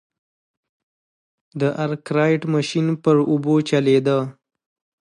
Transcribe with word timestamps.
د 1.59 1.61
ارکرایټ 1.85 2.41
ماشین 2.53 2.87
پر 3.03 3.15
اوبو 3.31 3.55
چلېده. 3.69 4.17